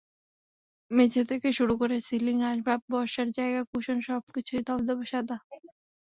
[0.91, 5.37] মেঝে থেকে শুরু করে সিলিং, আসবাব, বসার জায়গা, কুশন—সবকিছুই ধবধবে সাদা।